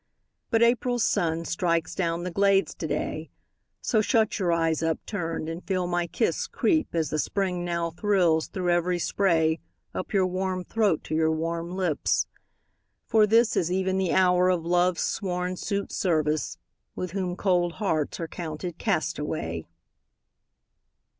But 0.49 0.63
April's 0.63 1.03
sun 1.03 1.45
strikes 1.45 1.93
down 1.93 2.23
the 2.23 2.31
glades 2.31 2.73
to 2.73 2.87
day; 2.87 3.29
So 3.81 4.01
shut 4.01 4.39
your 4.39 4.51
eyes 4.51 4.81
upturned, 4.81 5.47
and 5.47 5.63
feel 5.63 5.85
my 5.85 6.07
kiss 6.07 6.47
Creep, 6.47 6.87
as 6.95 7.11
the 7.11 7.19
Spring 7.19 7.63
now 7.63 7.91
thrills 7.91 8.47
through 8.47 8.71
every 8.71 8.97
spray, 8.97 9.59
Up 9.93 10.11
your 10.11 10.25
warm 10.25 10.63
throat 10.63 11.03
to 11.03 11.13
your 11.15 11.29
warm 11.31 11.69
lips: 11.77 12.25
for 13.05 13.27
this 13.27 13.55
Is 13.55 13.71
even 13.71 13.99
the 13.99 14.11
hour 14.13 14.49
of 14.49 14.65
Love's 14.65 15.01
sworn 15.03 15.53
suitservice, 15.55 16.57
With 16.95 17.11
whom 17.11 17.35
cold 17.35 17.73
hearts 17.73 18.19
are 18.19 18.27
counted 18.27 18.79
castaway. 18.79 19.67